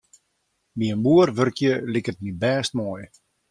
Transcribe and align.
By 0.77 0.85
in 0.93 0.99
boer 1.05 1.29
wurkje 1.37 1.71
liket 1.93 2.17
my 2.21 2.31
bêst 2.41 2.71
moai. 2.77 3.05